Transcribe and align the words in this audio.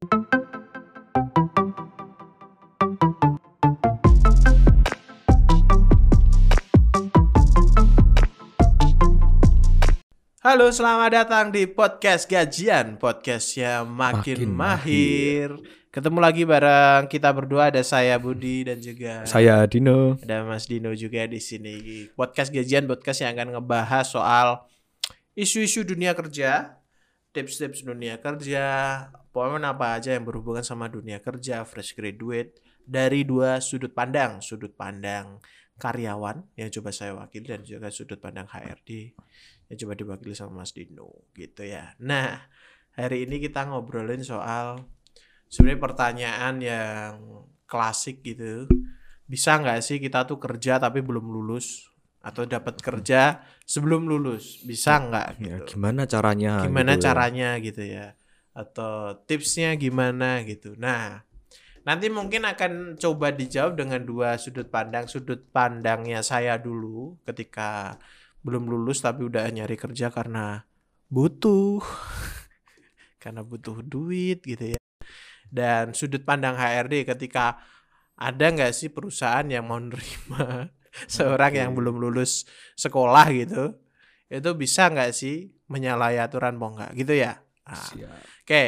Halo, 0.00 0.08
selamat 10.72 11.10
datang 11.12 11.52
di 11.52 11.68
podcast 11.68 12.24
gajian, 12.24 12.96
podcast 12.96 13.52
yang 13.60 13.92
makin, 13.92 14.40
Makin 14.40 14.50
mahir. 14.56 15.48
Ketemu 15.92 16.16
lagi 16.16 16.48
bareng 16.48 17.04
kita 17.04 17.28
berdua 17.36 17.68
ada 17.68 17.84
saya 17.84 18.16
Budi 18.16 18.64
dan 18.64 18.80
juga 18.80 19.28
Saya 19.28 19.68
Dino. 19.68 20.16
ada 20.24 20.48
Mas 20.48 20.64
Dino 20.64 20.96
juga 20.96 21.28
di 21.28 21.44
sini. 21.44 22.08
Podcast 22.16 22.48
gajian, 22.48 22.88
podcast 22.88 23.20
yang 23.20 23.36
akan 23.36 23.60
ngebahas 23.60 24.08
soal 24.08 24.64
isu-isu 25.36 25.84
dunia 25.84 26.16
kerja, 26.16 26.79
tips-tips 27.30 27.86
dunia 27.86 28.18
kerja, 28.18 28.66
pokoknya 29.30 29.74
apa 29.74 29.98
aja 29.98 30.14
yang 30.18 30.26
berhubungan 30.26 30.66
sama 30.66 30.90
dunia 30.90 31.22
kerja, 31.22 31.62
fresh 31.62 31.94
graduate 31.94 32.58
dari 32.82 33.22
dua 33.22 33.62
sudut 33.62 33.94
pandang, 33.94 34.42
sudut 34.42 34.74
pandang 34.74 35.38
karyawan 35.80 36.44
yang 36.60 36.68
coba 36.68 36.90
saya 36.92 37.16
wakili 37.16 37.56
dan 37.56 37.64
juga 37.64 37.88
sudut 37.88 38.20
pandang 38.20 38.44
HRD 38.44 39.16
yang 39.72 39.76
coba 39.86 39.92
diwakili 39.96 40.34
sama 40.36 40.62
Mas 40.62 40.76
Dino 40.76 41.24
gitu 41.32 41.64
ya. 41.64 41.96
Nah, 42.02 42.50
hari 42.98 43.24
ini 43.24 43.40
kita 43.40 43.64
ngobrolin 43.70 44.20
soal 44.20 44.84
sebenarnya 45.48 45.80
pertanyaan 45.80 46.54
yang 46.60 47.12
klasik 47.64 48.20
gitu. 48.26 48.68
Bisa 49.30 49.56
nggak 49.62 49.80
sih 49.80 50.02
kita 50.02 50.26
tuh 50.26 50.42
kerja 50.42 50.82
tapi 50.82 51.00
belum 51.00 51.30
lulus 51.30 51.89
atau 52.20 52.44
dapat 52.44 52.76
kerja 52.80 53.40
sebelum 53.64 54.04
lulus? 54.04 54.60
Bisa 54.62 55.00
nggak 55.00 55.28
Ya, 55.40 55.56
gitu? 55.60 55.76
gimana 55.76 56.04
caranya? 56.04 56.52
gimana 56.62 56.92
gitu. 56.96 57.04
caranya 57.08 57.48
gitu 57.58 57.82
ya 57.82 58.06
atau 58.50 59.14
tipsnya 59.24 59.78
gimana 59.78 60.42
gitu 60.42 60.74
nah 60.76 61.22
nanti 61.86 62.10
mungkin 62.12 62.44
akan 62.44 62.98
coba 62.98 63.30
dijawab 63.32 63.78
dengan 63.78 64.02
dua 64.04 64.36
sudut 64.36 64.68
pandang 64.68 65.06
sudut 65.08 65.48
pandangnya 65.48 66.20
saya 66.20 66.58
dulu 66.60 67.16
ketika 67.24 67.96
belum 68.44 68.68
lulus 68.68 69.00
tapi 69.00 69.24
udah 69.24 69.46
nyari 69.48 69.78
kerja 69.78 70.10
karena 70.12 70.66
butuh 71.08 71.80
karena 73.22 73.40
butuh 73.46 73.80
duit 73.86 74.42
gitu 74.44 74.76
ya 74.76 74.80
dan 75.48 75.94
sudut 75.96 76.22
pandang 76.26 76.58
HRD 76.58 77.06
ketika 77.06 77.58
ada 78.18 78.46
nggak 78.52 78.74
sih 78.76 78.90
perusahaan 78.92 79.46
yang 79.48 79.64
mau 79.64 79.80
nerima 79.80 80.68
seorang 81.06 81.52
yang 81.54 81.70
Oke. 81.72 81.78
belum 81.82 81.96
lulus 82.02 82.44
sekolah 82.74 83.26
gitu 83.34 83.74
itu 84.30 84.50
bisa 84.54 84.90
nggak 84.90 85.10
sih 85.14 85.50
menyalahi 85.70 86.18
aturan 86.18 86.54
mau 86.58 86.70
nggak 86.74 86.94
gitu 86.98 87.14
ya 87.18 87.38
Nah. 87.70 88.10
Oke, 88.42 88.64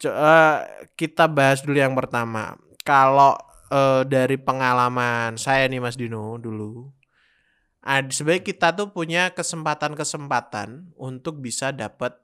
co- 0.00 0.16
eh, 0.16 0.56
kita 0.96 1.28
bahas 1.28 1.60
dulu 1.60 1.76
yang 1.76 1.92
pertama. 1.92 2.56
Kalau 2.80 3.36
eh, 3.68 4.02
dari 4.08 4.40
pengalaman 4.40 5.36
saya 5.36 5.68
nih 5.68 5.82
Mas 5.82 5.98
Dino 5.98 6.40
dulu, 6.40 6.88
ad, 7.84 8.08
sebenarnya 8.14 8.42
kita 8.46 8.68
tuh 8.72 8.88
punya 8.94 9.34
kesempatan-kesempatan 9.36 10.96
untuk 10.96 11.42
bisa 11.42 11.74
dapat 11.74 12.16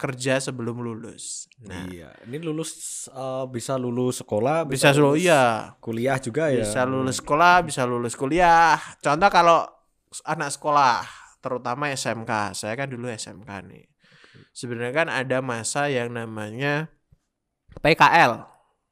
kerja 0.00 0.40
sebelum 0.40 0.80
lulus. 0.80 1.44
Nah, 1.60 1.84
Iya, 1.84 2.08
ini 2.24 2.40
lulus 2.40 3.04
eh, 3.12 3.44
bisa 3.52 3.76
lulus 3.76 4.24
sekolah, 4.24 4.64
bisa 4.64 4.96
solo 4.96 5.12
lulus 5.12 5.28
iya, 5.28 5.76
kuliah 5.76 6.16
juga 6.16 6.48
ya. 6.48 6.64
bisa 6.64 6.88
lulus 6.88 7.20
sekolah, 7.20 7.60
bisa 7.60 7.84
lulus 7.84 8.16
kuliah. 8.16 8.80
Contoh 9.04 9.28
kalau 9.28 9.68
anak 10.24 10.56
sekolah, 10.56 11.04
terutama 11.44 11.92
SMK, 11.92 12.56
saya 12.56 12.72
kan 12.80 12.88
dulu 12.88 13.12
SMK 13.12 13.50
nih. 13.68 13.84
Sebenarnya 14.56 14.94
kan 14.96 15.08
ada 15.12 15.38
masa 15.44 15.92
yang 15.92 16.08
namanya 16.08 16.88
PKL. 17.84 18.48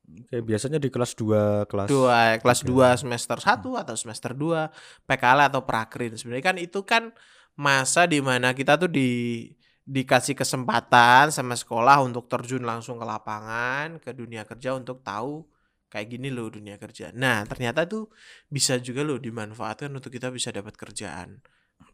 Oke, 0.09 0.41
biasanya 0.41 0.81
di 0.81 0.89
kelas 0.89 1.12
2, 1.20 1.69
kelas 1.69 1.89
dua 1.93 2.41
kelas 2.41 2.61
tiga. 2.65 2.97
2 2.97 3.03
semester 3.05 3.39
1 3.45 3.61
atau 3.61 3.95
semester 3.97 4.33
2 4.33 5.05
PKL 5.05 5.53
atau 5.53 5.61
prakrin 5.69 6.17
sebenarnya 6.17 6.45
kan 6.48 6.56
itu 6.56 6.81
kan 6.81 7.12
masa 7.59 8.09
di 8.09 8.22
mana 8.25 8.56
kita 8.56 8.81
tuh 8.81 8.88
di 8.88 9.44
dikasih 9.88 10.37
kesempatan 10.37 11.32
sama 11.32 11.56
sekolah 11.56 12.04
untuk 12.04 12.28
terjun 12.28 12.60
langsung 12.60 13.00
ke 13.00 13.06
lapangan 13.09 13.97
ke 13.97 14.12
dunia 14.12 14.44
kerja 14.44 14.76
untuk 14.76 15.00
tahu 15.00 15.49
kayak 15.88 16.12
gini 16.12 16.28
loh 16.28 16.53
dunia 16.53 16.76
kerja. 16.76 17.09
Nah 17.16 17.49
ternyata 17.49 17.88
tuh 17.88 18.12
bisa 18.53 18.77
juga 18.77 19.00
loh 19.00 19.16
dimanfaatkan 19.16 19.88
untuk 19.88 20.12
kita 20.12 20.28
bisa 20.28 20.53
dapat 20.53 20.77
kerjaan. 20.77 21.41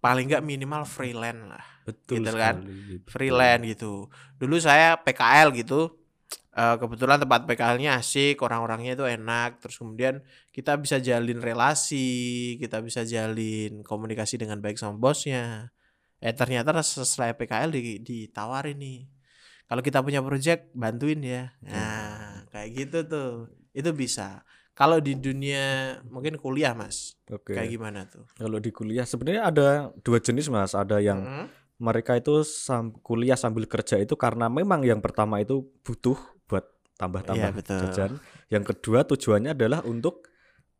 Paling 0.03 0.27
nggak 0.27 0.43
minimal 0.43 0.83
freelance 0.88 1.44
lah 1.47 1.65
Betul 1.87 2.27
gitu 2.27 2.34
kan. 2.34 2.66
sekali, 2.66 2.99
freelance 3.06 3.65
gitu. 3.71 4.10
Dulu 4.43 4.56
saya 4.59 4.99
PKL 4.99 5.54
gitu. 5.54 5.94
eh, 6.54 6.77
kebetulan 6.78 7.19
tempat 7.19 7.50
PKL-nya 7.50 7.99
asik, 7.99 8.38
orang-orangnya 8.43 8.94
itu 8.94 9.03
enak. 9.06 9.59
Terus 9.59 9.75
kemudian 9.75 10.22
kita 10.54 10.78
bisa 10.78 11.03
jalin 11.03 11.43
relasi, 11.43 12.54
kita 12.62 12.78
bisa 12.78 13.03
jalin 13.03 13.83
komunikasi 13.83 14.38
dengan 14.38 14.62
baik 14.62 14.78
sama 14.78 14.94
bosnya. 14.99 15.74
Eh 16.25 16.33
ternyata 16.33 16.73
setelah 16.81 17.37
PKL 17.37 17.69
di, 17.69 18.01
ditawarin 18.01 18.81
nih. 18.81 19.05
Kalau 19.69 19.85
kita 19.85 20.01
punya 20.01 20.25
project, 20.25 20.73
bantuin 20.73 21.21
ya. 21.21 21.53
Nah, 21.61 22.49
kayak 22.49 22.69
gitu 22.73 22.99
tuh. 23.05 23.31
Itu 23.77 23.93
bisa. 23.93 24.41
Kalau 24.73 24.99
di 24.99 25.15
dunia 25.15 25.97
mungkin 26.09 26.41
kuliah, 26.41 26.73
Mas. 26.73 27.15
Oke. 27.29 27.53
Kayak 27.53 27.71
gimana 27.71 28.01
tuh? 28.09 28.25
Kalau 28.34 28.57
di 28.57 28.73
kuliah 28.73 29.05
sebenarnya 29.05 29.43
ada 29.47 29.69
dua 30.01 30.19
jenis 30.19 30.49
Mas, 30.49 30.73
ada 30.73 30.99
yang 30.99 31.21
Mm-mm. 31.23 31.47
mereka 31.79 32.17
itu 32.17 32.41
sam- 32.43 32.97
kuliah 33.05 33.37
sambil 33.37 33.69
kerja 33.69 34.01
itu 34.01 34.17
karena 34.17 34.49
memang 34.49 34.81
yang 34.83 34.99
pertama 34.99 35.39
itu 35.39 35.63
butuh 35.87 36.17
buat 36.49 36.65
tambah-tambah 36.99 37.51
Iya, 37.53 37.55
betul. 37.55 37.79
jajan. 37.87 38.13
Yang 38.51 38.65
kedua 38.75 39.07
tujuannya 39.07 39.55
adalah 39.55 39.81
untuk 39.87 40.27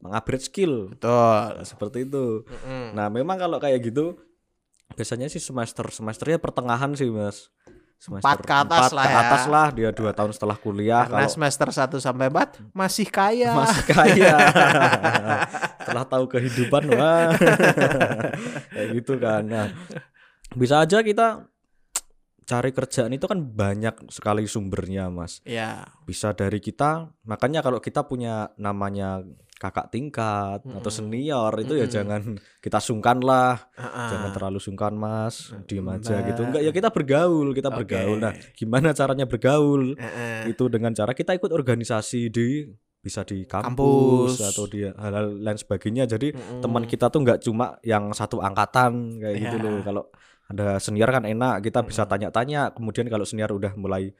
mengupgrade 0.03 0.43
skill. 0.44 0.91
Betul. 0.91 1.62
Seperti 1.62 2.09
itu. 2.09 2.43
Mm-mm. 2.50 2.99
Nah, 2.99 3.06
memang 3.09 3.38
kalau 3.38 3.62
kayak 3.62 3.78
gitu 3.81 4.19
biasanya 4.93 5.33
sih 5.33 5.41
semester 5.41 5.89
semesternya 5.89 6.37
pertengahan 6.37 6.93
sih, 6.93 7.09
Mas. 7.09 7.49
Semester 7.97 8.21
Empat 8.21 8.39
ke 8.45 8.53
atas 8.53 8.83
empat 8.84 8.93
lah 8.93 9.05
ke 9.06 9.17
ya. 9.17 9.22
atas 9.25 9.43
lah 9.49 9.67
dia 9.72 9.89
dua 9.89 10.12
tahun 10.12 10.37
setelah 10.37 10.61
kuliah 10.61 11.09
Karena 11.09 11.25
kalau 11.25 11.31
semester 11.33 11.69
1 11.72 12.05
sampai 12.05 12.27
4 12.28 12.77
masih 12.77 13.06
kaya. 13.09 13.56
masih 13.65 13.84
kaya. 13.89 14.34
setelah 15.81 16.05
tahu 16.05 16.25
kehidupan 16.28 16.84
wah. 16.93 17.33
kayak 18.77 18.89
gitu 19.00 19.17
kan. 19.17 19.43
Nah, 19.49 19.67
bisa 20.53 20.84
aja 20.84 21.01
kita 21.01 21.49
cari 22.45 22.71
kerjaan 22.77 23.12
itu 23.16 23.25
kan 23.25 23.41
banyak 23.41 24.12
sekali 24.12 24.45
sumbernya, 24.45 25.09
Mas. 25.09 25.41
ya, 25.49 25.89
Bisa 26.05 26.37
dari 26.37 26.61
kita, 26.61 27.09
makanya 27.25 27.65
kalau 27.65 27.81
kita 27.81 28.05
punya 28.05 28.53
namanya 28.61 29.25
kakak 29.54 29.87
tingkat 29.88 30.60
atau 30.60 30.75
Mm-mm. 30.82 30.91
senior 30.91 31.53
itu 31.56 31.75
ya 31.75 31.87
Mm-mm. 31.87 31.94
jangan 31.94 32.22
kita 32.59 32.78
sungkan 32.78 33.19
lah. 33.19 33.70
heeh. 33.75 34.09
jangan 34.10 34.31
terlalu 34.31 34.59
sungkan 34.59 34.92
mas 34.92 35.54
diem 35.65 35.87
aja 35.87 36.20
gitu 36.22 36.42
enggak 36.42 36.60
ya 36.60 36.70
kita 36.70 36.91
bergaul 36.91 37.50
kita 37.50 37.70
Oke. 37.70 37.76
bergaul 37.81 38.19
nah 38.19 38.32
gimana 38.53 38.91
caranya 38.91 39.25
bergaul 39.25 39.94
Heeh. 39.94 40.50
itu 40.50 40.66
dengan 40.66 40.91
cara 40.91 41.12
kita 41.12 41.32
ikut 41.32 41.48
organisasi 41.48 42.28
di 42.28 42.66
bisa 42.98 43.20
di 43.20 43.44
kampus, 43.44 44.41
Kampus. 44.41 44.48
atau 44.48 44.65
di 44.65 44.81
hal-hal 44.81 45.37
lain 45.37 45.56
sebagainya 45.56 46.09
jadi 46.09 46.32
Mm-mm. 46.32 46.60
teman 46.60 46.84
kita 46.84 47.09
tuh 47.09 47.21
nggak 47.21 47.41
cuma 47.41 47.76
yang 47.81 48.10
satu 48.10 48.41
angkatan 48.41 49.21
kayak 49.21 49.36
gitu 49.38 49.56
Ya. 49.56 49.62
loh 49.62 49.76
kalau 49.81 50.04
ada 50.44 50.76
senior 50.76 51.09
kan 51.09 51.25
enak 51.25 51.60
kita 51.60 51.81
bisa 51.81 52.03
Mm-mm. 52.03 52.12
tanya-tanya 52.28 52.72
kemudian 52.72 53.06
kalau 53.06 53.25
senior 53.25 53.48
udah 53.48 53.76
mulai 53.76 54.12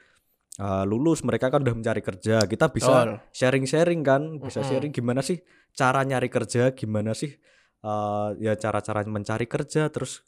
uh, 0.56 0.84
lulus 0.84 1.22
mereka 1.22 1.48
kan 1.48 1.62
udah 1.62 1.75
mencari 1.75 2.00
kerja. 2.00 2.44
Kita 2.44 2.70
bisa 2.70 2.92
sharing-sharing 3.31 4.00
kan. 4.03 4.22
Bisa 4.38 4.60
Mm-mm. 4.60 4.70
sharing 4.70 4.92
gimana 4.92 5.20
sih 5.20 5.38
cara 5.75 6.06
nyari 6.06 6.31
kerja 6.31 6.70
gimana 6.70 7.10
sih 7.12 7.34
eh, 7.82 8.28
ya 8.38 8.54
cara-cara 8.54 9.03
mencari 9.04 9.50
kerja 9.50 9.91
terus 9.91 10.22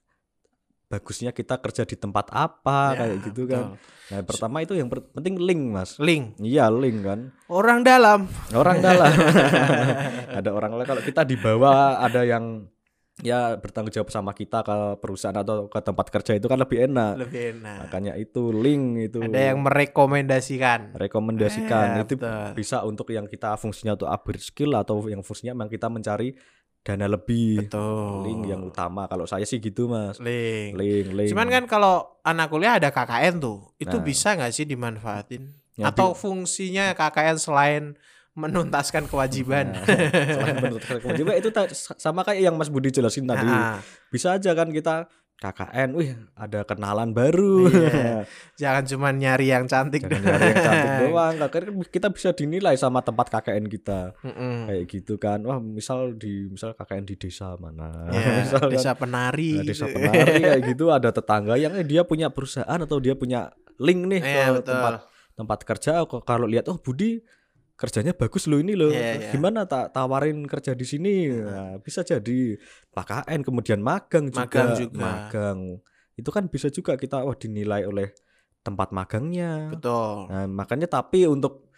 bagusnya 0.87 1.31
kita 1.31 1.59
kerja 1.59 1.83
di 1.83 1.95
tempat 1.95 2.31
apa 2.31 2.95
Ya, 2.95 2.99
kayak 2.99 3.17
gitu 3.27 3.43
kan. 3.47 3.75
betul. 3.75 3.79
nah 4.07 4.21
pertama 4.23 4.57
itu 4.63 4.75
yang 4.75 4.87
penting 4.91 5.35
link 5.39 5.63
mas. 5.71 5.99
Link. 5.99 6.35
Iya 6.39 6.71
link 6.71 7.03
kan. 7.03 7.31
Orang 7.47 7.83
dalam. 7.83 8.27
orang 8.55 8.79
dalam. 8.79 9.11
Ada 10.39 10.51
orang 10.51 10.79
lain 10.79 10.87
kalau 10.87 11.03
kita 11.03 11.23
di 11.23 11.35
bawah 11.35 11.99
ada 11.99 12.23
yang 12.23 12.67
ya 13.19 13.57
bertanggung 13.57 13.89
jawab 13.91 14.09
sama 14.09 14.31
kita 14.31 14.61
ke 14.61 14.77
perusahaan 14.99 15.33
atau 15.35 15.67
ke 15.67 15.81
tempat 15.81 16.07
kerja 16.11 16.33
itu 16.33 16.45
kan 16.45 16.59
lebih 16.59 16.85
enak 16.85 17.17
Lebih 17.19 17.43
enak. 17.57 17.77
makanya 17.83 18.13
itu 18.15 18.53
link 18.53 18.85
itu 19.07 19.19
Ada 19.23 19.41
yang 19.51 19.65
merekomendasikan. 19.65 20.93
rekomendasikan 20.93 21.87
Eh, 21.95 22.03
itu 22.03 22.15
betul. 22.15 22.53
bisa 22.53 22.85
untuk 22.85 23.09
yang 23.09 23.25
kita 23.25 23.57
fungsinya 23.57 23.97
untuk 23.97 24.07
upgrade 24.07 24.45
skill 24.45 24.77
atau 24.77 25.01
yang 25.07 25.21
fungsinya 25.21 25.57
memang 25.57 25.71
kita 25.71 25.89
mencari 25.89 26.37
dana 26.83 27.09
lebih 27.09 27.67
Betul. 27.67 28.23
link 28.23 28.43
yang 28.47 28.63
utama 28.63 29.09
kalau 29.09 29.25
saya 29.25 29.43
sih 29.43 29.59
gitu 29.59 29.89
mas 29.89 30.21
Link. 30.21 30.77
link 30.77 31.07
link 31.11 31.29
Cuman 31.33 31.49
kan 31.49 31.65
kalau 31.65 32.21
anak 32.23 32.47
kuliah 32.47 32.77
ada 32.77 32.91
KKN 32.91 33.41
tuh, 33.41 33.75
itu 33.77 33.91
Nah. 33.93 34.05
bisa 34.05 34.29
nggak 34.33 34.53
sih 34.53 34.63
dimanfaatin? 34.63 35.51
Ya, 35.75 35.89
Atau 35.89 36.13
bi- 36.13 36.19
fungsinya 36.19 36.93
KKN 36.93 37.37
selain 37.37 37.85
menuntaskan 38.37 39.09
kewajiban? 39.09 39.73
Nah, 39.73 39.85
menurut 40.55 40.85
kewajiban 40.85 41.35
itu 41.35 41.49
sama 41.97 42.21
kayak 42.21 42.45
yang 42.45 42.55
Mas 42.55 42.69
Budi 42.69 42.89
jelasin 42.91 43.25
tadi 43.25 43.43
Ah, 43.43 43.81
bisa 44.07 44.37
aja 44.37 44.53
kan 44.53 44.69
kita 44.69 45.09
KKN, 45.37 45.93
wih 45.93 46.17
ada 46.33 46.65
kenalan 46.65 47.13
baru. 47.13 47.69
Iya. 47.69 48.25
Jangan 48.61 48.85
cuma 48.87 49.09
nyari 49.11 49.53
yang 49.53 49.65
cantik 49.65 50.01
Jangan 50.01 50.17
doang. 50.17 50.25
nyari 50.33 50.45
yang 50.47 50.63
cantik 50.63 50.93
doang. 51.03 51.35
KKN 51.39 51.65
kan 51.69 51.93
kita 51.93 52.09
bisa 52.09 52.29
dinilai 52.33 52.73
sama 52.75 53.01
tempat 53.01 53.29
KKN 53.29 53.69
kita. 53.69 54.17
Mm-mm. 54.21 54.65
Kayak 54.65 54.85
gitu 54.89 55.15
kan. 55.17 55.45
Wah, 55.45 55.61
misal 55.61 56.13
di 56.13 56.49
misal 56.49 56.73
KKN 56.73 57.05
di 57.05 57.17
desa 57.19 57.53
mana. 57.57 58.09
Ya, 58.09 58.21
misal 58.45 58.61
kan, 58.65 58.73
desa 58.73 58.93
penari. 58.93 59.61
nah, 59.61 59.65
desa 59.69 59.85
penari 59.87 60.33
kayak 60.41 60.61
gitu 60.67 60.85
ada 60.89 61.09
tetangga 61.11 61.55
yang 61.57 61.73
eh, 61.73 61.85
dia 61.85 62.01
punya 62.01 62.33
perusahaan 62.33 62.81
atau 62.81 62.97
dia 62.97 63.13
punya 63.13 63.53
link 63.77 64.09
nih 64.09 64.21
Iya, 64.21 64.45
ke 64.47 64.53
betul. 64.57 64.73
tempat 64.73 64.95
tempat 65.37 65.59
kerja 65.69 65.93
kalau 66.25 66.49
lihat 66.49 66.65
oh 66.67 66.81
Budi 66.81 67.21
kerjanya 67.77 68.13
bagus 68.13 68.49
loh 68.49 68.57
ini 68.57 68.73
loh 68.73 68.89
Iya, 68.89 69.21
iya. 69.21 69.31
gimana 69.31 69.65
tak 69.65 69.93
tawarin 69.93 70.45
kerja 70.45 70.73
di 70.73 70.83
sini 70.83 71.29
Nah, 71.29 71.77
bisa 71.79 72.01
jadi 72.01 72.57
PKN 72.91 73.41
kemudian 73.45 73.81
magang 73.81 74.29
juga 74.29 74.49
Magang 74.49 74.71
juga. 74.75 75.01
Magang. 75.01 75.59
itu 76.17 76.31
kan 76.33 76.49
bisa 76.49 76.73
juga 76.73 76.97
kita 76.97 77.21
wah 77.21 77.37
dinilai 77.37 77.85
oleh 77.85 78.17
tempat 78.65 78.89
magangnya 78.91 79.69
Betul. 79.71 80.27
nah 80.27 80.49
makanya 80.49 80.89
tapi 80.91 81.29
untuk 81.29 81.69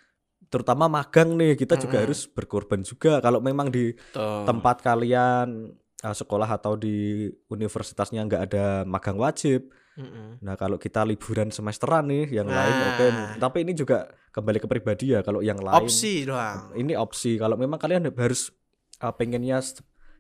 terutama 0.46 0.86
magang 0.88 1.34
nih 1.34 1.58
kita 1.58 1.76
juga 1.76 1.98
Mm-mm. 1.98 2.04
harus 2.08 2.24
berkorban 2.24 2.80
juga 2.80 3.18
kalau 3.18 3.42
memang 3.42 3.68
di 3.68 3.92
Betul. 3.92 4.46
tempat 4.46 4.80
kalian 4.80 5.74
uh, 6.00 6.14
sekolah 6.14 6.48
atau 6.48 6.72
di 6.72 7.26
universitasnya 7.48 8.22
nggak 8.24 8.42
ada 8.48 8.64
magang 8.86 9.18
wajib. 9.18 9.68
Mm-mm. 9.98 10.38
Nah 10.40 10.54
kalau 10.54 10.78
kita 10.78 11.02
liburan 11.02 11.50
semesteran 11.50 12.06
nih, 12.06 12.30
yang 12.30 12.46
lain 12.46 12.70
Nah. 12.72 12.88
oke. 12.94 13.06
Tapi 13.42 13.58
ini 13.66 13.72
juga 13.74 14.06
kembali 14.30 14.58
ke 14.62 14.66
pribadi 14.70 15.10
ya. 15.10 15.20
Kalau 15.20 15.42
yang 15.42 15.58
lain 15.58 15.74
Opsi 15.74 16.22
doang. 16.22 16.70
ini 16.78 16.94
opsi. 16.94 17.34
Kalau 17.34 17.58
memang 17.58 17.82
kalian 17.82 18.06
harus 18.14 18.54
uh, 19.02 19.10
pengennya 19.10 19.58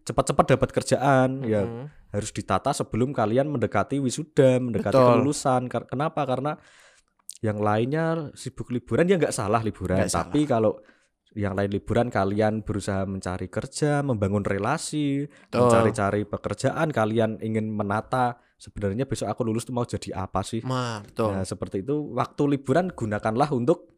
cepat-cepat 0.02 0.58
dapat 0.58 0.68
kerjaan, 0.74 1.46
ya 1.46 1.62
Mm-mm. 1.62 1.86
harus 2.10 2.34
ditata 2.34 2.74
sebelum 2.74 3.14
kalian 3.14 3.46
mendekati 3.46 4.02
wisuda, 4.02 4.58
mendekati 4.58 4.98
Betul. 4.98 5.06
kelulusan. 5.14 5.60
Kenapa? 5.70 6.26
Karena 6.26 6.58
yang 7.38 7.62
lainnya 7.62 8.34
sibuk 8.34 8.74
liburan 8.74 9.06
ya 9.06 9.14
nggak 9.14 9.30
salah 9.30 9.62
liburan. 9.62 10.02
Nggak 10.02 10.10
Tapi 10.10 10.40
kalau 10.42 10.74
yang 11.36 11.52
lain 11.52 11.68
liburan 11.72 12.08
kalian 12.08 12.64
berusaha 12.64 13.04
mencari 13.04 13.52
kerja, 13.52 14.00
membangun 14.00 14.44
relasi, 14.44 15.28
mencari-cari 15.52 16.24
pekerjaan, 16.24 16.88
kalian 16.88 17.42
ingin 17.44 17.68
menata 17.68 18.40
sebenarnya 18.58 19.04
besok 19.04 19.30
aku 19.30 19.46
lulus 19.46 19.68
tuh 19.68 19.76
mau 19.76 19.84
jadi 19.86 20.16
apa 20.24 20.40
sih? 20.42 20.64
Ma, 20.64 21.04
betul. 21.04 21.30
Nah, 21.30 21.44
seperti 21.44 21.84
itu 21.86 22.16
waktu 22.16 22.58
liburan 22.58 22.90
gunakanlah 22.90 23.52
untuk 23.54 23.92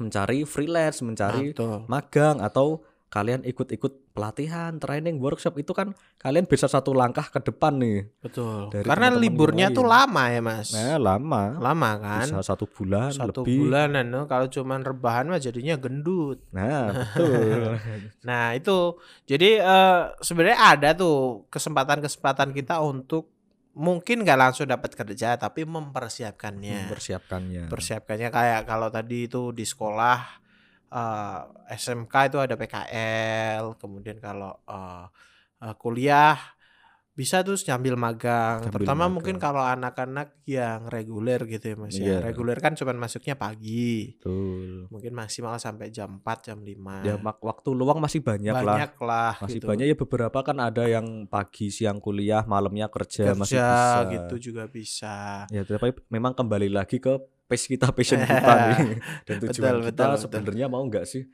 mencari 0.00 0.42
freelance, 0.42 1.00
Ah, 1.00 1.06
mencari 1.06 1.42
betul. 1.54 1.86
magang 1.86 2.42
atau 2.42 2.82
kalian 3.14 3.46
ikut-ikut 3.46 4.10
pelatihan, 4.10 4.74
training, 4.82 5.22
workshop 5.22 5.54
itu 5.62 5.70
kan 5.70 5.94
kalian 6.18 6.50
bisa 6.50 6.66
satu 6.66 6.90
langkah 6.90 7.30
ke 7.30 7.38
depan 7.38 7.78
nih. 7.78 8.10
Betul. 8.18 8.74
dari 8.74 8.82
Karena 8.82 9.06
teman-teman 9.06 9.14
yang 9.14 9.22
liburnya 9.22 9.66
tuh 9.70 9.86
lama 9.86 10.22
ya, 10.34 10.40
Mas. 10.42 10.74
Nah, 10.74 10.98
lama. 10.98 11.42
Lama 11.62 11.90
kan? 12.02 12.26
Bisa 12.26 12.42
satu 12.42 12.66
bulan 12.66 13.14
Satu 13.14 13.46
lebih. 13.46 13.70
bulanan 13.70 14.10
no? 14.10 14.26
kalau 14.26 14.50
cuman 14.50 14.82
rebahan 14.82 15.30
mah 15.30 15.38
jadinya 15.38 15.78
gendut. 15.78 16.42
Nah, 16.50 16.90
betul. 17.14 17.78
Nah, 18.26 18.58
itu. 18.58 18.98
Jadi 19.30 19.62
eh, 19.62 20.00
sebenarnya 20.18 20.58
ada 20.74 20.90
tuh 20.98 21.46
kesempatan-kesempatan 21.54 22.50
kita 22.50 22.82
untuk 22.82 23.30
mungkin 23.78 24.26
nggak 24.26 24.38
langsung 24.38 24.66
dapat 24.66 24.90
kerja 24.90 25.38
tapi 25.38 25.62
mempersiapkannya. 25.62 26.90
Mempersiapkannya. 26.90 27.70
Persiapkannya 27.70 28.28
kayak 28.34 28.66
kalau 28.66 28.90
tadi 28.90 29.30
itu 29.30 29.54
di 29.54 29.62
sekolah 29.62 30.42
eh, 30.94 31.38
SMK 31.74 32.14
itu 32.30 32.38
ada 32.38 32.54
PKL, 32.54 33.74
kemudian 33.76 34.18
kalau 34.18 34.54
eh, 34.64 35.04
eh, 35.60 35.74
kuliah 35.74 36.38
bisa 37.14 37.46
tuh 37.46 37.54
sambil 37.54 37.94
magang. 37.94 38.58
Sambil 38.58 38.74
Terutama 38.82 39.06
magang. 39.06 39.14
mungkin 39.14 39.36
kalau 39.38 39.62
anak-anak 39.62 40.34
yang 40.50 40.90
reguler 40.90 41.46
gitu 41.46 41.62
ya 41.62 41.76
Mas 41.78 41.94
Iya. 41.94 42.18
ya. 42.18 42.26
Reguler 42.26 42.58
kan 42.58 42.74
cuman 42.74 42.98
masuknya 42.98 43.38
pagi. 43.38 44.18
Betul. 44.18 44.90
Mungkin 44.90 45.14
maksimal 45.14 45.54
sampai 45.62 45.94
jam 45.94 46.18
4, 46.18 46.42
jam 46.42 46.58
5. 46.58 47.06
Ya 47.06 47.14
waktu 47.22 47.70
luang 47.70 48.02
masih 48.02 48.18
banyak, 48.18 48.50
lah. 48.50 48.66
banyak 48.66 48.92
lah 48.98 49.34
Masih 49.38 49.62
gitu. 49.62 49.66
banyak 49.70 49.86
ya 49.86 49.94
beberapa 49.94 50.38
kan 50.42 50.58
ada 50.58 50.90
yang 50.90 51.30
pagi, 51.30 51.70
siang 51.70 52.02
kuliah, 52.02 52.42
malamnya 52.50 52.90
kerja, 52.90 53.30
kerja 53.30 53.38
masih 53.38 53.58
bisa. 53.62 54.10
gitu 54.10 54.34
juga 54.50 54.66
bisa. 54.66 55.46
Ya, 55.54 55.62
tapi 55.62 55.94
memang 56.10 56.34
kembali 56.34 56.66
lagi 56.66 56.98
ke 56.98 57.14
pace 57.44 57.66
kita, 57.68 57.92
passion 57.92 58.20
kita 58.30 58.52
nih. 58.68 58.78
Dan 59.26 59.36
tujuan 59.48 59.74
Betul, 59.80 59.88
kita 59.92 60.06
sebenarnya 60.20 60.66
mau 60.70 60.82
nggak 60.84 61.04
sih? 61.06 61.24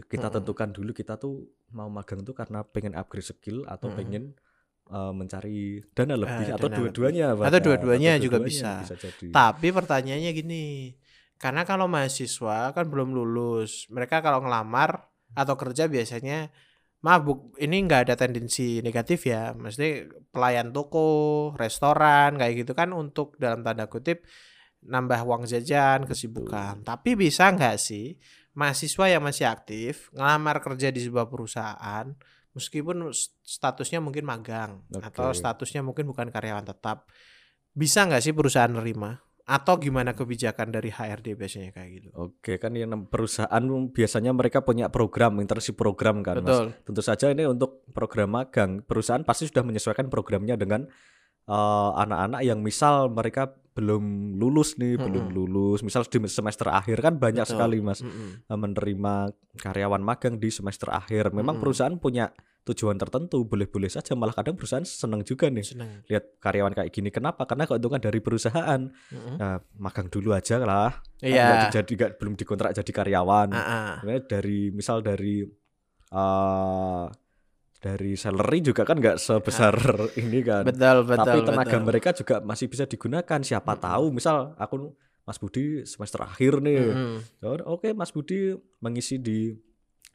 Kita 0.00 0.32
tentukan 0.32 0.72
dulu 0.72 0.90
kita 0.96 1.20
tuh 1.20 1.44
mau 1.76 1.90
magang 1.92 2.24
tuh 2.24 2.32
karena 2.32 2.64
pengen 2.64 2.96
upgrade 2.96 3.26
skill 3.26 3.68
atau 3.68 3.92
Mm-mm. 3.92 3.98
pengen 3.98 4.24
uh, 4.88 5.12
mencari 5.12 5.84
dana 5.92 6.16
lebih 6.16 6.46
Eh, 6.48 6.56
atau 6.56 6.68
dua-duanya 6.72 7.36
Atau 7.36 7.60
dua-duanya 7.60 8.16
juga 8.16 8.40
dua-duanya 8.40 8.80
bisa. 8.86 8.96
jadi. 8.96 9.26
Tapi 9.28 9.68
pertanyaannya 9.70 10.30
gini, 10.32 10.64
karena 11.36 11.62
kalau 11.68 11.84
mahasiswa 11.84 12.72
kan 12.72 12.84
belum 12.88 13.12
lulus, 13.12 13.84
mereka 13.92 14.24
kalau 14.24 14.40
ngelamar 14.40 15.04
atau 15.36 15.54
kerja 15.60 15.84
biasanya 15.86 16.48
mabuk. 17.04 17.56
Ini 17.60 17.76
nggak 17.84 18.00
ada 18.08 18.14
tendensi 18.16 18.80
negatif 18.80 19.28
ya, 19.28 19.52
maksudnya 19.52 20.08
pelayan 20.32 20.72
toko, 20.72 21.52
restoran 21.60 22.36
kayak 22.40 22.64
gitu 22.64 22.72
kan 22.72 22.92
untuk 22.92 23.36
dalam 23.36 23.60
tanda 23.64 23.84
kutip 23.88 24.24
nambah 24.84 25.20
uang 25.24 25.44
jajan, 25.44 26.08
kesibukan. 26.08 26.80
Tapi 26.84 27.16
bisa 27.16 27.52
nggak 27.52 27.76
sih 27.76 28.16
mahasiswa 28.54 29.06
yang 29.06 29.22
masih 29.22 29.46
aktif 29.46 30.10
ngelamar 30.10 30.58
kerja 30.58 30.90
di 30.90 31.00
sebuah 31.00 31.30
perusahaan 31.30 32.10
meskipun 32.50 33.14
statusnya 33.46 34.02
mungkin 34.02 34.26
magang 34.26 34.82
atau 34.98 35.30
Oke. 35.30 35.38
statusnya 35.38 35.86
mungkin 35.86 36.10
bukan 36.10 36.34
karyawan 36.34 36.66
tetap 36.66 37.06
bisa 37.70 38.02
nggak 38.10 38.22
sih 38.22 38.34
perusahaan 38.34 38.70
nerima 38.70 39.22
atau 39.46 39.78
gimana 39.82 40.14
kebijakan 40.14 40.70
dari 40.70 40.94
HRD 40.94 41.34
biasanya 41.38 41.70
kayak 41.74 41.90
gitu 41.90 42.08
Oke 42.18 42.58
kan 42.58 42.74
yang 42.74 42.90
perusahaan 43.06 43.62
biasanya 43.90 44.34
mereka 44.34 44.62
punya 44.62 44.90
program, 44.90 45.38
internship 45.38 45.78
program 45.78 46.22
kan 46.22 46.42
Mas. 46.42 46.46
betul 46.46 46.66
Tentu 46.86 47.02
saja 47.02 47.30
ini 47.30 47.46
untuk 47.46 47.86
program 47.94 48.34
magang, 48.34 48.82
perusahaan 48.82 49.22
pasti 49.22 49.46
sudah 49.50 49.62
menyesuaikan 49.62 50.10
programnya 50.10 50.54
dengan 50.58 50.86
eh, 51.50 51.90
anak-anak 52.02 52.42
yang 52.46 52.62
misal 52.62 53.10
mereka 53.10 53.54
belum 53.80 54.36
lulus 54.36 54.76
nih, 54.76 55.00
belum 55.00 55.32
Mm-mm. 55.32 55.36
lulus, 55.40 55.80
misal 55.80 56.04
di 56.04 56.20
semester 56.28 56.68
akhir 56.68 57.00
kan 57.00 57.16
banyak 57.16 57.48
Betul. 57.48 57.56
sekali 57.56 57.78
Mas 57.80 58.04
eh, 58.04 58.12
menerima 58.52 59.32
karyawan 59.56 60.04
magang 60.04 60.36
di 60.36 60.52
semester 60.52 60.92
akhir. 60.92 61.32
Memang 61.32 61.56
Mm-mm. 61.56 61.64
perusahaan 61.64 61.96
punya 61.96 62.28
tujuan 62.68 63.00
tertentu, 63.00 63.48
boleh-boleh 63.48 63.88
saja 63.88 64.12
malah 64.12 64.36
kadang 64.36 64.52
perusahaan 64.52 64.84
senang 64.84 65.24
juga 65.24 65.48
nih 65.48 65.64
seneng 65.64 66.04
lihat 66.04 66.36
karyawan 66.36 66.76
kayak 66.76 66.92
gini. 66.92 67.08
Kenapa? 67.08 67.48
Karena 67.48 67.64
keuntungan 67.64 67.96
dari 68.04 68.20
perusahaan. 68.20 68.80
Mm-mm. 68.84 69.34
Nah, 69.40 69.56
magang 69.80 70.12
dulu 70.12 70.36
aja 70.36 70.60
lah. 70.60 71.00
Kan 71.16 71.24
iya 71.24 71.48
nggak 71.48 71.60
dijadi 71.72 71.92
nggak- 71.96 72.14
belum 72.20 72.34
dikontrak 72.36 72.76
jadi 72.76 72.92
karyawan. 72.92 73.48
Sebenarnya 74.04 74.22
dari 74.28 74.68
misal 74.68 75.00
dari 75.00 75.40
eh 76.10 77.04
dari 77.80 78.12
salary 78.12 78.60
juga 78.60 78.84
kan 78.84 79.00
nggak 79.00 79.16
sebesar 79.16 79.72
ini 80.22 80.44
kan. 80.44 80.68
betul 80.68 81.08
betul 81.08 81.24
Tapi 81.24 81.38
tenaga 81.48 81.76
betul. 81.80 81.86
mereka 81.88 82.10
juga 82.12 82.36
masih 82.44 82.68
bisa 82.68 82.84
digunakan. 82.84 83.40
Siapa 83.40 83.72
Mm-mm. 83.72 83.84
tahu 83.84 84.04
misal 84.12 84.52
aku 84.60 84.92
Mas 85.24 85.40
Budi 85.40 85.88
semester 85.88 86.20
akhir 86.20 86.60
nih. 86.60 86.92
Oh, 87.40 87.56
Oke 87.80 87.96
Mas 87.96 88.12
Budi 88.12 88.52
mengisi 88.78 89.16
di 89.16 89.56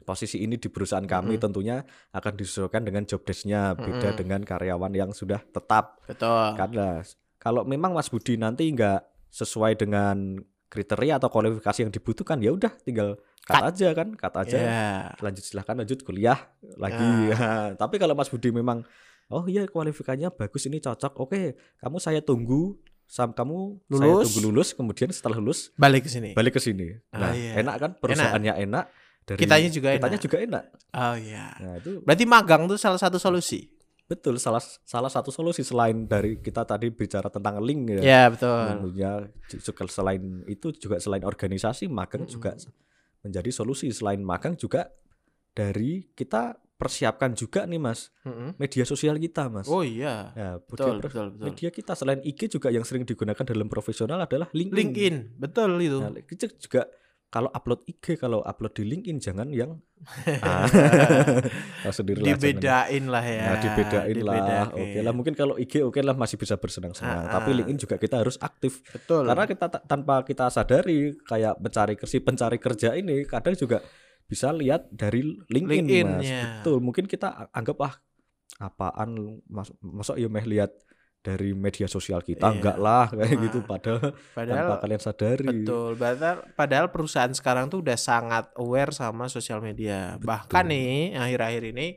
posisi 0.05 0.45
ini 0.45 0.61
di 0.61 0.69
perusahaan 0.69 1.03
kami 1.03 1.35
Mm-mm. 1.35 1.43
tentunya 1.43 1.81
akan 2.13 2.33
disesuaikan 2.37 2.85
dengan 2.85 3.09
job 3.09 3.25
desk-nya 3.25 3.73
beda 3.73 4.13
Mm-mm. 4.13 4.19
dengan 4.21 4.41
karyawan 4.45 4.93
yang 4.93 5.09
sudah 5.09 5.41
tetap 5.49 5.97
betul 6.05 6.53
karena 6.53 7.01
kalau 7.41 7.65
memang 7.65 7.97
Mas 7.97 8.13
Budi 8.13 8.37
nanti 8.37 8.69
nggak 8.69 9.01
sesuai 9.33 9.73
dengan 9.81 10.37
kriteria 10.75 11.15
atau 11.15 11.31
kualifikasi 11.31 11.79
yang 11.79 11.89
dibutuhkan 11.89 12.35
ya 12.37 12.51
udah 12.51 12.75
tinggal 12.83 13.15
cut, 13.41 13.55
Cut. 13.55 13.63
aja 13.71 13.87
kan 13.93 14.07
cut 14.13 14.35
aja 14.35 14.57
Iya. 14.57 14.87
lanjut 15.17 15.39
silahkan 15.41 15.75
lanjut 15.75 16.03
kuliah 16.03 16.35
lagi 16.75 17.31
tapi 17.81 17.95
kalau 17.95 18.11
Mas 18.11 18.27
Budi 18.27 18.51
memang 18.51 18.83
oh 19.27 19.47
iya 19.47 19.63
kualifikasinya 19.65 20.29
bagus 20.29 20.67
ini 20.67 20.77
cocok 20.77 21.15
oke 21.17 21.41
kamu 21.77 21.97
saya 21.97 22.19
tunggu 22.19 22.75
sam 23.03 23.31
kamu 23.31 23.79
saya 23.87 24.01
Lulus. 24.11 24.23
tunggu 24.27 24.39
lulus 24.43 24.69
kemudian 24.71 25.09
setelah 25.09 25.37
lulus 25.37 25.69
balik 25.73 26.03
ke 26.03 26.09
sini 26.09 26.33
balik 26.33 26.53
ke 26.53 26.59
sini 26.59 26.97
Ah, 27.09 27.19
nah 27.19 27.31
iya. 27.31 27.57
enak 27.57 27.75
kan 27.77 27.91
perusahaannya 27.95 28.53
enak, 28.59 28.85
dari 29.23 29.39
Kitanya 29.39 29.69
juga 29.69 29.89
kitanya 29.93 30.09
enak. 30.11 30.25
juga 30.25 30.37
enak 30.39 30.63
oh 30.91 31.15
iya 31.15 31.45
nah 31.55 31.73
itu 31.77 31.91
berarti 32.01 32.25
magang 32.25 32.65
tuh 32.65 32.75
salah 32.75 32.97
satu 32.97 33.15
solusi 33.15 33.69
betul 34.05 34.37
salah 34.37 34.61
salah 34.61 35.09
satu 35.09 35.33
solusi 35.33 35.65
selain 35.65 36.05
dari 36.05 36.37
kita 36.37 36.61
tadi 36.61 36.93
bicara 36.93 37.25
tentang 37.27 37.57
link 37.57 37.89
ya 37.89 38.01
ya 38.01 38.21
betul 38.29 38.53
Tentunya 38.69 39.11
juga 39.49 39.83
selain 39.89 40.23
itu 40.45 40.67
juga 40.77 41.01
selain 41.01 41.25
organisasi 41.25 41.89
magang 41.89 42.23
Mm-mm. 42.23 42.35
juga 42.37 42.53
menjadi 43.25 43.49
solusi 43.49 43.89
selain 43.89 44.21
magang 44.21 44.53
juga 44.53 44.93
dari 45.51 46.05
kita 46.13 46.53
persiapkan 46.75 47.31
juga 47.33 47.63
nih 47.65 47.79
mas 47.79 48.11
Mm-mm. 48.21 48.59
media 48.59 48.83
sosial 48.83 49.15
kita 49.15 49.47
mas. 49.47 49.65
oh 49.65 49.81
iya 49.81 50.35
Ya, 50.35 50.59
betul 50.61 50.99
betul 50.99 51.31
betul 51.33 51.45
media 51.47 51.69
kita 51.71 51.95
selain 51.95 52.21
IG 52.21 52.51
juga 52.51 52.69
yang 52.69 52.83
sering 52.83 53.07
digunakan 53.07 53.41
dalam 53.41 53.65
profesional 53.65 54.21
adalah 54.21 54.51
LinkedIn. 54.51 54.75
LinkedIn 54.75 55.15
betul 55.39 55.71
itu 55.79 55.97
Nah, 55.97 56.11
itu 56.19 56.45
juga 56.61 56.85
kalau 57.33 57.49
upload 57.51 57.83
IG 57.89 58.15
kalau 58.15 58.39
upload 58.45 58.73
di 58.79 58.83
LinkedIn 58.87 59.19
jangan 59.19 59.51
yang 59.51 59.75
ah, 60.45 60.69
tahu 61.83 61.93
sendiri 61.93 62.23
lah, 62.23 62.35
jangan. 62.35 62.39
Dibedain 62.39 63.03
lah 63.11 63.25
ya. 63.25 63.43
Nah, 63.43 63.57
dibedain 63.59 64.15
lah. 64.21 64.35
Dibedain. 64.39 64.67
Oke 64.71 64.99
lah, 65.03 65.13
mungkin 65.15 65.33
kalau 65.35 65.55
IG 65.59 65.83
oke 65.83 65.99
lah 65.99 66.15
masih 66.15 66.39
bisa 66.39 66.55
bersenang-senang. 66.55 67.27
Ah, 67.27 67.39
Tapi 67.39 67.49
ah. 67.51 67.55
LinkedIn 67.59 67.79
juga 67.81 67.95
kita 67.99 68.21
harus 68.21 68.39
aktif. 68.39 68.85
Betul. 68.91 69.27
Karena 69.27 69.45
kita 69.49 69.65
ta- 69.67 69.83
tanpa 69.83 70.23
kita 70.23 70.47
sadari 70.47 71.15
kayak 71.25 71.59
mencari 71.59 71.95
si 72.07 72.17
pencari 72.23 72.57
kerja 72.61 72.95
ini 72.95 73.25
kadang 73.27 73.55
juga 73.57 73.83
bisa 74.25 74.49
lihat 74.49 74.89
dari 74.89 75.21
LinkedIn, 75.21 75.61
Mas. 75.61 76.23
LinkedIn-nya. 76.23 76.41
Betul. 76.61 76.77
Mungkin 76.81 77.05
kita 77.09 77.49
anggap 77.51 77.77
ah 77.83 77.93
apaan 78.55 79.41
mas 79.51 79.67
masuk 79.83 80.15
ya 80.15 80.31
meh 80.31 80.45
lihat 80.47 80.71
dari 81.25 81.57
media 81.57 81.89
sosial 81.89 82.21
kita 82.21 82.45
Iya. 82.45 82.53
enggak 82.61 82.77
lah 82.77 83.09
kayak 83.09 83.33
Nah, 83.33 83.43
gitu 83.49 83.59
padahal 83.65 84.13
Padahal 84.37 84.57
tanpa 84.69 84.75
kalian 84.85 85.01
sadari. 85.01 85.47
Betul, 85.49 85.89
padahal, 85.97 86.37
padahal 86.53 86.87
perusahaan 86.93 87.33
sekarang 87.33 87.73
tuh 87.73 87.81
udah 87.81 87.97
sangat 87.97 88.53
aware 88.61 88.93
sama 88.93 89.25
sosial 89.25 89.57
media. 89.65 90.21
Bahkan 90.21 90.65
nih 90.69 91.17
akhir-akhir 91.17 91.63
ini 91.73 91.87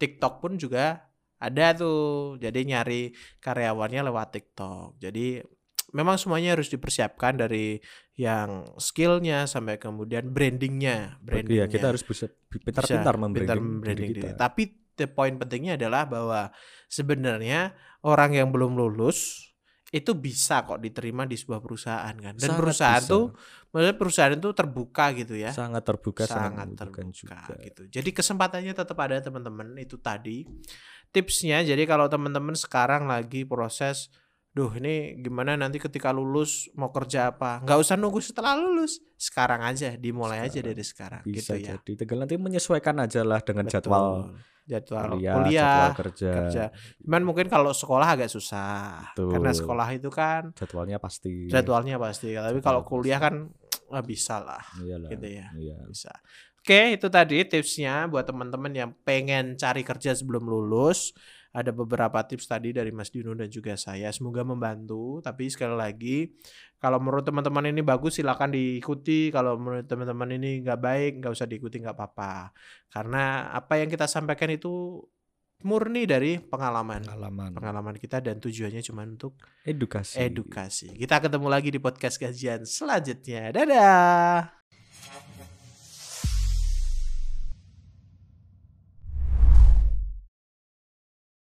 TikTok 0.00 0.40
pun 0.40 0.56
juga 0.56 1.04
ada 1.36 1.76
tuh. 1.76 2.40
Jadi 2.40 2.60
nyari 2.64 3.12
karyawannya 3.38 4.00
lewat 4.08 4.28
TikTok. 4.32 4.96
Jadi 4.96 5.44
memang 5.92 6.16
semuanya 6.16 6.56
harus 6.56 6.68
dipersiapkan 6.68 7.36
dari 7.36 7.80
yang 8.18 8.66
skillnya 8.76 9.46
sampai 9.46 9.78
kemudian 9.78 10.28
brandingnya. 10.28 11.20
Iya, 11.24 11.64
kita 11.70 11.94
harus 11.94 12.02
bisa 12.02 12.26
pintar-pintar 12.50 13.14
membranding 13.14 13.62
membranding 13.62 14.10
diri 14.10 14.14
diri. 14.16 14.22
kita. 14.32 14.36
Tapi 14.36 14.87
the 14.98 15.06
point 15.06 15.38
pentingnya 15.38 15.78
adalah 15.78 16.04
bahwa 16.04 16.50
sebenarnya 16.90 17.72
orang 18.02 18.34
yang 18.34 18.48
belum 18.50 18.74
lulus 18.74 19.48
itu 19.88 20.12
bisa 20.12 20.68
kok 20.68 20.84
diterima 20.84 21.24
di 21.24 21.32
sebuah 21.32 21.64
perusahaan 21.64 22.12
kan. 22.12 22.36
Dan 22.36 22.44
Sangat 22.52 22.60
perusahaan 22.60 23.00
bisa. 23.00 23.08
tuh 23.08 23.24
maksudnya 23.72 23.96
perusahaan 23.96 24.34
itu 24.36 24.48
terbuka 24.52 25.04
gitu 25.16 25.34
ya. 25.38 25.48
sangat 25.54 25.80
terbuka 25.86 26.28
sangat 26.28 26.68
terbuka 26.76 27.08
juga. 27.08 27.40
gitu. 27.64 27.82
Jadi 27.88 28.10
kesempatannya 28.12 28.76
tetap 28.76 28.98
ada 29.00 29.16
teman-teman 29.24 29.72
itu 29.80 29.96
tadi. 29.96 30.44
Tipsnya 31.08 31.64
jadi 31.64 31.88
kalau 31.88 32.04
teman-teman 32.04 32.52
sekarang 32.52 33.08
lagi 33.08 33.48
proses 33.48 34.12
Duh 34.58 34.74
ini 34.74 35.14
gimana 35.22 35.54
nanti 35.54 35.78
ketika 35.78 36.10
lulus 36.10 36.66
mau 36.74 36.90
kerja 36.90 37.30
apa? 37.30 37.62
Nggak 37.62 37.78
usah 37.78 37.94
nunggu 37.94 38.18
setelah 38.18 38.58
lulus. 38.58 38.98
Sekarang 39.14 39.62
aja, 39.62 39.94
dimulai 39.94 40.42
aja 40.42 40.58
Sekarang. 40.58 40.66
dari 40.74 40.82
sekarang 40.82 41.22
Bisa 41.22 41.54
gitu 41.54 41.54
ya. 41.62 41.68
jadi 41.78 41.92
tinggal 41.94 42.18
nanti 42.26 42.34
menyesuaikan 42.40 42.96
aja 42.98 43.22
lah 43.22 43.38
dengan 43.44 43.70
Betul. 43.70 43.74
jadwal 43.78 44.06
kuliah, 44.68 45.34
kuliah, 45.40 45.64
jadwal 45.64 45.92
kerja. 45.96 46.30
kerja. 46.30 46.64
Cuman 47.00 47.22
mungkin 47.24 47.46
kalau 47.48 47.72
sekolah 47.72 48.04
agak 48.14 48.28
susah 48.28 49.16
Betul. 49.16 49.32
karena 49.32 49.52
sekolah 49.56 49.88
itu 49.96 50.10
kan 50.12 50.52
Jadwalnya 50.52 51.00
pasti. 51.00 51.48
jadwalnya 51.48 51.96
pasti. 51.96 52.36
Tapi 52.36 52.60
Jadwal 52.60 52.66
kalau 52.68 52.80
kuliah 52.84 53.16
kan 53.16 53.48
ah, 53.96 54.04
bisa 54.04 54.44
lah 54.44 54.60
Iyalah, 54.84 55.08
gitu 55.08 55.26
ya. 55.26 55.46
Iya. 55.56 55.76
Bisa. 55.88 56.12
Oke, 56.60 57.00
itu 57.00 57.08
tadi 57.08 57.48
tipsnya 57.48 58.04
buat 58.12 58.28
teman-teman 58.28 58.68
yang 58.76 58.90
pengen 59.00 59.56
cari 59.56 59.80
kerja 59.80 60.12
sebelum 60.12 60.44
lulus. 60.44 61.16
Ada 61.58 61.74
beberapa 61.74 62.22
tips 62.22 62.46
tadi 62.46 62.70
dari 62.70 62.94
Mas 62.94 63.10
Dino 63.10 63.34
dan 63.34 63.50
juga 63.50 63.74
saya. 63.74 64.14
Semoga 64.14 64.46
membantu. 64.46 65.18
Tapi 65.18 65.50
sekali 65.50 65.74
lagi, 65.74 66.16
kalau 66.78 67.02
menurut 67.02 67.26
teman-teman 67.26 67.74
ini 67.74 67.82
bagus 67.82 68.22
silakan 68.22 68.54
diikuti. 68.54 69.34
Kalau 69.34 69.58
menurut 69.58 69.90
teman-teman 69.90 70.38
ini 70.38 70.62
nggak 70.62 70.78
baik, 70.78 71.12
nggak 71.18 71.32
usah 71.34 71.50
diikuti 71.50 71.82
nggak 71.82 71.98
apa-apa. 71.98 72.54
Karena 72.86 73.50
apa 73.50 73.74
yang 73.82 73.90
kita 73.90 74.06
sampaikan 74.06 74.54
itu 74.54 75.02
murni 75.66 76.06
dari 76.06 76.38
pengalaman. 76.38 77.02
Pengalaman. 77.02 77.50
Pengalaman 77.50 77.96
kita 77.98 78.22
dan 78.22 78.38
tujuannya 78.38 78.82
cuma 78.86 79.02
untuk 79.02 79.34
Edukasi. 79.66 80.22
edukasi. 80.22 80.94
Kita 80.94 81.18
ketemu 81.18 81.50
lagi 81.50 81.74
di 81.74 81.82
podcast 81.82 82.22
kajian 82.22 82.62
selanjutnya. 82.62 83.50
Dadah. 83.50 84.57